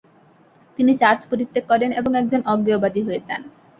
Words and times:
তিনি 0.79 0.91
চার্চ 0.97 1.21
পরিত্যাগ 1.31 1.63
করেন 1.69 1.89
এবং 1.91 2.11
একজন 2.15 2.41
অজ্ঞেয়বাদী 2.45 3.01
হয়ে 3.03 3.21
যান। 3.27 3.41